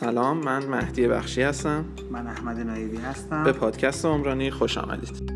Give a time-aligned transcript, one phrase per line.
[0.00, 1.84] سلام من مهدی بخشی هستم.
[2.10, 3.44] من احمد نایبی هستم.
[3.44, 5.32] به پادکست عمرانی خوش آمدید.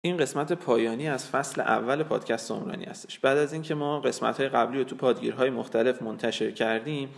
[0.00, 3.18] این قسمت پایانی از فصل اول پادکست عمرانی هستش.
[3.18, 7.08] بعد از اینکه ما قسمت های قبلی رو تو پادگیرهای مختلف منتشر کردیم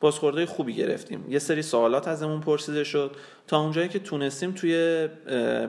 [0.00, 1.24] بازخورد خوبی گرفتیم.
[1.28, 3.16] یه سری سوالات ازمون پرسیده شد.
[3.46, 5.08] تا اونجایی که تونستیم توی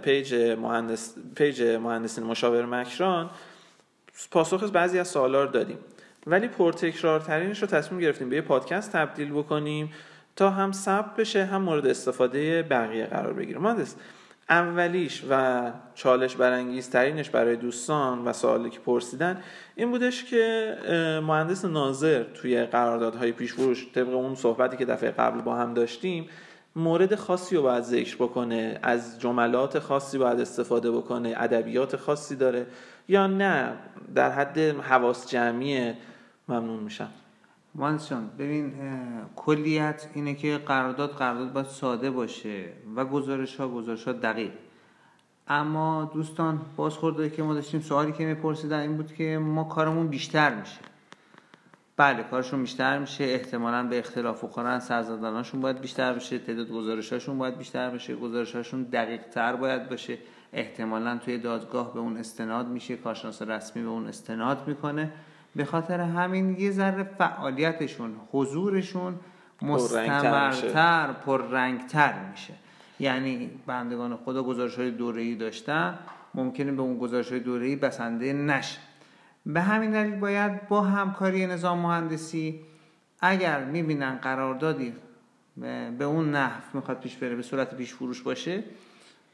[0.01, 3.29] پیج مهندس پیج مهندسین مشاور مکران
[4.31, 5.77] پاسخ بعضی از سوالا رو دادیم.
[6.27, 9.93] ولی پرتکرارترینش رو تصمیم گرفتیم به یه پادکست تبدیل بکنیم
[10.35, 13.59] تا هم ثبت بشه هم مورد استفاده بقیه قرار بگیره.
[13.59, 13.95] مهندس
[14.49, 19.43] اولیش و چالش برانگیزترینش برای دوستان و سوالی که پرسیدن
[19.75, 20.75] این بودش که
[21.23, 26.29] مهندس ناظر توی قراردادهای پیشفروش طبق اون صحبتی که دفعه قبل با هم داشتیم
[26.75, 32.67] مورد خاصی رو باید ذکر بکنه از جملات خاصی باید استفاده بکنه ادبیات خاصی داره
[33.07, 33.73] یا نه؟
[34.15, 35.93] در حد حواس جمعی
[36.47, 37.09] ممنون میشم.
[37.75, 38.73] مانسون ببین
[39.35, 44.51] کلیت اینه که قرارداد قرارداد باید ساده باشه و گزارش ها گزارش ها دقیق.
[45.47, 50.55] اما دوستان بازخورده که ما داشتیم سوالی که میپرسیدن این بود که ما کارمون بیشتر
[50.55, 50.79] میشه.
[51.99, 53.23] بله کارشون بیشتر میشه.
[53.23, 59.21] احتمالا به اختلاف بخورن سرزدناشون باید بیشتر بشه تعداد گزارشاشون باید بیشتر بشه گزارشاشون دقیق
[59.21, 60.17] تر باید باشه.
[60.53, 65.11] احتمالا توی دادگاه به اون استناد میشه کارشناس رسمی به اون استناد می‌کنه.
[65.55, 69.15] به خاطر همین یه ذره فعالیتشون حضورشون
[69.61, 72.53] مستمرتر پررنگتر میشه.
[72.99, 75.99] یعنی بندگان خدا گزارش های دوره داشتن
[76.35, 78.88] ممکنه به اون گزارش های دوره بسنده نشه.
[79.53, 82.59] به همین دلیل باید با همکاری نظام مهندسی
[83.19, 84.93] اگر می‌بینن قراردادی
[85.97, 88.63] به اون نحو می‌خواد پیش بره به صورت پیش فروش باشه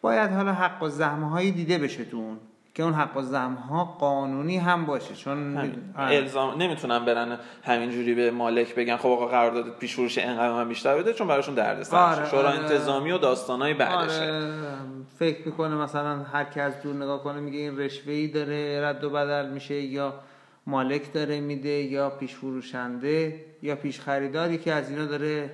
[0.01, 2.37] باید حالا حق و زحمه هایی دیده بشه تو اون.
[2.75, 3.21] که اون حق و
[3.69, 6.15] ها قانونی هم باشه چون آره.
[6.15, 10.97] الزام نمی‌تونن برن همینجوری به مالک بگن خب آقا قرارداد پیش فروش اینقدر من بیشتر
[10.97, 12.59] بده چون براشون دردسر آره شورا آره.
[12.59, 14.31] انتظامی و داستانای بعدشه.
[14.31, 14.53] آره.
[15.19, 19.09] فکر می‌کنه مثلا هر کی از دور نگاه کنه میگه این رشوه داره رد و
[19.09, 20.13] بدل میشه یا
[20.67, 25.49] مالک داره میده یا پیش فروشنده یا پیش خریداری که از اینا داره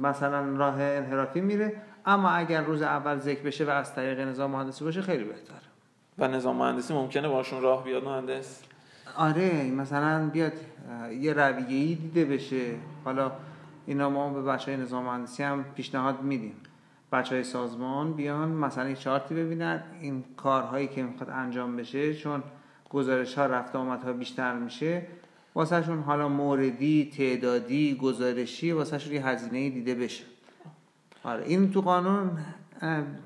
[0.00, 1.72] مثلا راه انحرافی میره.
[2.06, 5.69] اما اگر روز اول ذکر بشه و از طریق نظام مهندسی باشه خیلی بهتره.
[6.20, 8.62] و نظام مهندسی ممکنه باشون راه بیاد مهندس؟
[9.16, 10.52] آره مثلا بیاد
[11.20, 12.74] یه رویه‌ای دیده بشه.
[13.04, 13.32] حالا
[13.86, 16.54] اینا ما به بچه های نظام مهندسی هم پیشنهاد میدیم.
[17.12, 22.42] بچه های سازمان بیان مثلا یک چارتی ببینن این کارهایی که می‌خواد انجام بشه چون
[22.90, 25.06] گزارش ها رفت آمد بیشتر میشه
[25.54, 30.24] واسه شون حالا موردی تعدادی گزارشی واسه شون یه هزینه دیده بشه.
[31.24, 32.38] آره این تو قانون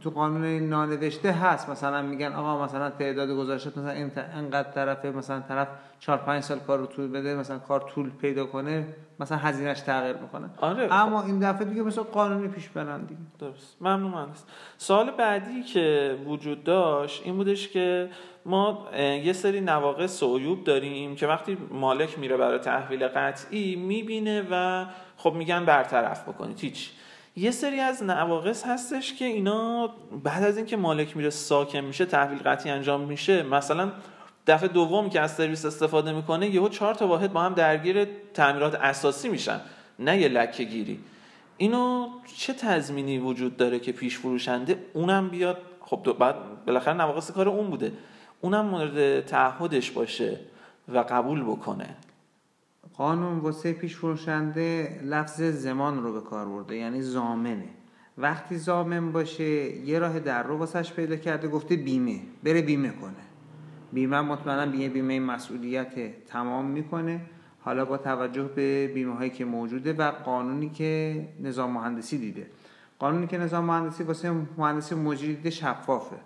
[0.00, 1.68] تو قانون نانوشته هست.
[1.68, 5.68] مثلا میگن آقا مثلا تعداد گزارشات مثلا انقدر طرف مثلا طرف
[6.00, 8.86] 4 5 سال کار رو طول بده مثلا کار طول پیدا کنه
[9.20, 10.50] مثلا هزینهش تغییر می‌کنه.
[10.56, 10.94] آره.
[10.94, 13.20] اما این دفعه دیگه مثلا قانونی پیش برن دیگه.
[13.38, 13.76] درست.
[13.80, 14.44] ممنون مهندس.
[14.78, 18.10] سوال بعدی که وجود داشت این بودش که
[18.46, 24.46] ما یه سری نواقص و عیوب داریم که وقتی مالک میره برای تحویل قطعی می‌بینه
[24.50, 24.84] و
[25.16, 26.60] خب میگن برطرف بکنید.
[26.60, 26.90] هیچ.
[27.36, 29.90] یه سری از نواقص هستش که اینا
[30.24, 33.92] بعد از اینکه مالک میره ساکن میشه تحویل قطعی انجام میشه مثلا
[34.46, 38.74] دفعه دوم که از سرویس استفاده می‌کنه یهو چهار تا واحد با هم درگیر تعمیرات
[38.74, 39.60] اساسی میشن
[39.98, 41.00] نه یه لکه گیری
[41.56, 47.48] اینو چه تضمینی وجود داره که پیش فروشنده اونم بیاد؟ خب بعد بالاخره نواقص کار
[47.48, 47.92] اون بوده.
[48.40, 50.40] اونم مورد تعهدش باشه
[50.88, 51.96] و قبول بکنه.
[52.92, 57.68] قانون واسه پیش فروشنده لفظ زمان رو به کار برده یعنی زامنه.
[58.18, 63.24] وقتی زامن باشه یه راه در رو واسش پیدا کرده گفته بیمه بره بیمه کنه.
[63.92, 67.20] بیمه مطمئنا بیمه بیمه مسئولیت تمام می‌کنه.
[67.60, 72.46] حالا با توجه به بیمه هایی که موجوده و قانونی که نظام مهندسی دیده.
[72.98, 76.16] قانونی که نظام مهندسی واسه مهندسی مجری شفافه.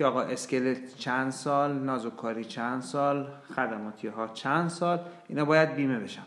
[0.00, 3.26] که آقا اسکلت چند سال نازوکاری چند سال
[3.56, 6.22] خدماتی ها چند سال اینا باید بیمه بشن.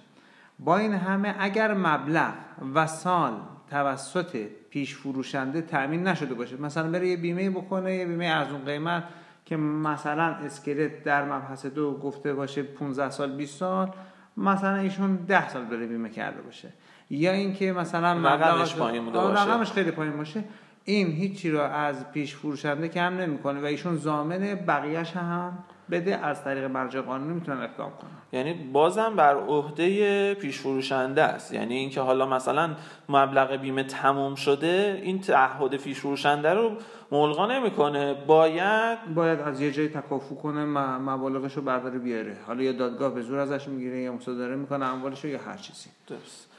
[0.60, 2.34] با این همه اگر مبلغ
[2.74, 3.34] و سال
[3.70, 8.66] توسط پیش فروشنده تأمین نشده باشه مثلا بره یه بیمه بکنه یه بیمه از اون
[8.66, 9.04] قیمت
[9.46, 13.92] که مثلا اسکلت در مبحث دو گفته باشه 15 سال 20 سال
[14.38, 16.70] مثلا ایشون 10 سال بره بیمه کرده باشه.
[17.10, 19.42] یا اینکه مثلا رقمش پایین باشه.
[19.44, 20.44] رقمش خیلی پایین باشه.
[20.86, 25.58] این هیچی رو از پیش فروشنده کم نمی‌کنه و ایشون زامن بقیهش هم
[25.92, 28.10] بده از طریق مرجع قانونی می‌تونن اقدام کنن.
[28.40, 31.54] یعنی بازم بر عهده پیش فروشنده است.
[31.54, 32.76] یعنی اینکه حالا مثلا
[33.10, 36.72] مبلغ بیمه تموم شده این تعهد پیش فروشنده رو
[37.12, 38.14] ملغا نمی‌کنه.
[38.14, 40.66] باید باید از یه جای تکافو کنه
[40.98, 42.38] مبالغش رو برداره بیاره.
[42.48, 45.90] حالا یا دادگاه به زور ازش می‌گیره یا مصادره می‌کنه اموالش یا هر چیزی.
[46.08, 46.50] درست.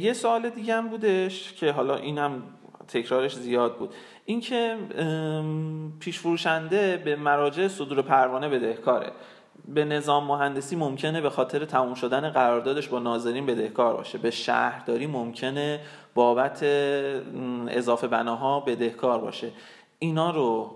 [0.00, 2.42] یه سوال دیگه هم بودش که حالا اینم
[2.88, 3.94] تکرارش زیاد بود.
[4.24, 4.76] اینکه
[6.00, 9.12] پیش فروشنده به مراجع صدور پروانه بدهکاره.
[9.68, 14.18] به نظام مهندسی ممکنه به خاطر تموم شدن قراردادش با ناظرین بدهکار باشه.
[14.18, 15.80] به شهرداری ممکنه
[16.14, 16.62] بابت
[17.68, 19.50] اضافه بناها بدهکار باشه.
[19.98, 20.70] اینا رو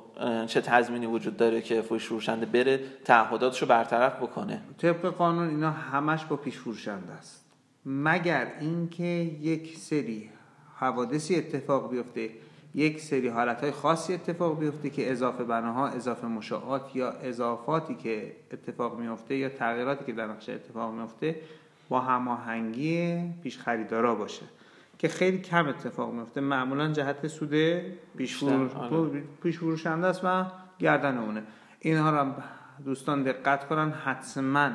[0.47, 5.71] چه تضمینی وجود داره که پیش فروشنده بره تعهداتش رو برطرف بکنه؟ طبق قانون اینا
[5.71, 7.45] همش با پیش فروشنده است.
[7.87, 9.05] مگر اینکه
[9.41, 10.31] یک سری
[10.81, 12.31] حوادثی اتفاق بیفته.
[12.75, 18.99] یک سری حالت خاصی اتفاق بیفته که اضافه بناها اضافه مشاعات یا اضافاتی که اتفاق
[18.99, 21.37] میفته یا تغییراتی که در نقشه اتفاق میفته
[21.89, 24.43] با هماهنگی پیش خریدارا باشه
[24.99, 27.51] که خیلی کم اتفاق میفته معمولا جهت سود
[28.17, 29.23] پیش, آره.
[29.43, 30.45] پیش فروشنده است و
[30.79, 31.43] گردن اونه.
[31.81, 32.35] اینها را
[32.85, 33.91] دوستان دقت کنن.
[33.91, 34.71] حتما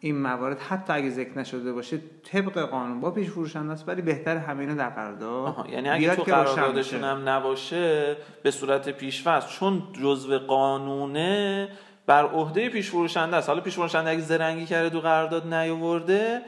[0.00, 1.98] این موارد حتی اگه ذکر نشده باشه
[2.32, 7.04] طبق قانون با پیش فروشنده است ولی بهتر همینو در قرارداد یعنی اگه تو قراردادشون
[7.04, 11.68] هم نباشه به صورت پیشفرض چون جزء قانونه
[12.06, 13.48] بر عهده پیش فروشنده است.
[13.48, 16.42] حالا پیش فروشنده اگه زرنگی کرده تو قرارداد نیاورده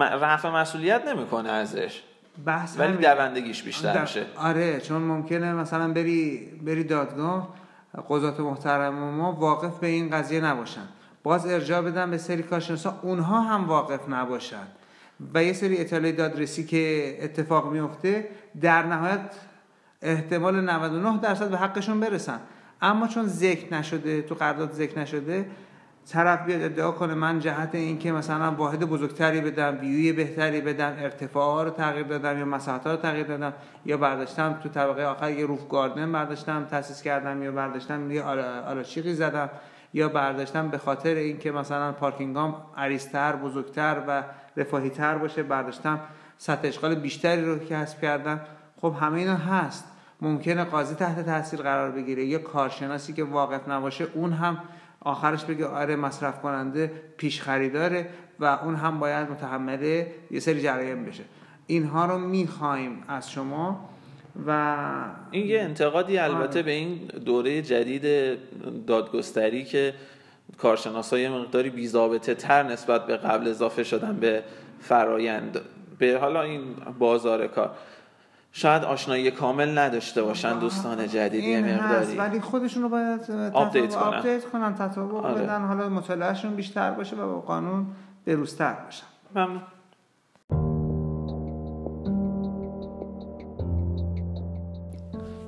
[0.00, 2.02] رفع مسئولیت نمی‌کنه ازش.
[2.46, 4.26] بحث ولی دوندگیش بیشتر میشه.
[4.36, 7.54] آره چون ممکنه مثلا بری بری دادگاه
[8.08, 10.88] قضات محترم ما واقف به این قضیه نباشن.
[11.22, 14.66] باز ارجاع بدن به سری کارشناسا اونها هم واقف نباشن.
[15.34, 18.28] و یه سری اطلاع دادرسی که اتفاق میفته
[18.60, 19.34] در نهایت
[20.02, 22.40] احتمال 99 درصد به حقشون برسن.
[22.82, 25.46] اما چون ذکر نشده تو قرارداد ذکر نشده
[26.08, 31.64] طرف بیاد ادعا کنه من جهت اینکه مثلا واحد بزرگتری بدم ویوی بهتری بدم ارتفاع
[31.64, 33.52] رو تغییر دادم یا مساحت رو تغییر دادم
[33.86, 39.14] یا برداشتم تو طبقه آخر یه روف گاردن برداشتم تاسیس کردم یا برداشتم یه آلاشیقی
[39.14, 39.50] زدم.
[39.94, 44.22] یا برداشتم به خاطر اینکه مثلا پارکینگام عریضتر بزرگتر و
[44.56, 46.00] رفاهی تر باشه برداشتم
[46.38, 48.40] سطح اشغال بیشتری رو کسب کردم
[48.80, 49.84] خب همه اینا هست.
[50.20, 54.58] ممکنه قاضی تحت تاثیر قرار بگیره یا کارشناسی که واقف نباشه اون هم
[55.00, 58.10] آخرش بگه آره مصرف کننده پیش خریداره
[58.40, 61.24] و اون هم باید متحمل یه سری جرایم بشه.
[61.66, 63.89] اینها رو می‌خوایم از شما
[64.46, 64.80] و
[65.30, 66.62] این یه انتقادی البته آره.
[66.62, 68.38] به این دوره جدید
[68.86, 69.94] دادگستری که
[70.58, 74.42] کارشناس های مقداری بی‌ضابطه تر نسبت به قبل اضافه شدن به
[74.80, 75.60] فرایند.
[75.98, 76.62] به حالا این
[76.98, 77.70] بازار کار.
[78.52, 82.16] شاید آشنایی کامل نداشته باشن دوستان جدیدی این مقداری.
[82.16, 83.20] ولی خودشون رو باید
[83.52, 84.14] آپدیت کنن.
[84.14, 85.42] آپدیت کنن تطابق آره.
[85.42, 85.66] بدن.
[85.66, 87.86] حالا مطالعهشون بیشتر باشه و با قانون
[88.26, 89.06] بروزتر باشن.
[89.34, 89.62] ممنون.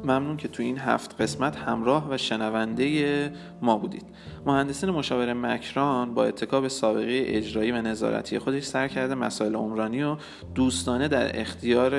[0.04, 3.32] ممنون که تو این هفت قسمت همراه و شنونده
[3.62, 4.04] ما بودید.
[4.46, 10.02] مهندسین مشاور مکران با اتکا به سابقه اجرایی و نظارتی خودش سر کرده مسائل عمرانی
[10.02, 10.16] و
[10.54, 11.93] دوستانه در اختیار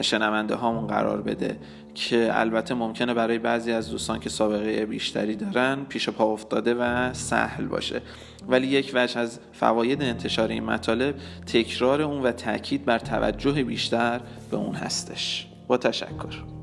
[0.00, 1.58] شنونده هامون قرار بده
[1.94, 7.12] که البته ممکنه برای بعضی از دوستان که سابقه بیشتری دارن پیش پا افتاده و
[7.12, 8.02] سهل باشه.
[8.48, 11.14] ولی یک وجه از فواید انتشار این مطالب
[11.46, 15.46] تکرار اون و تاکید بر توجه بیشتر به اون هستش.
[15.68, 16.53] با تشکر.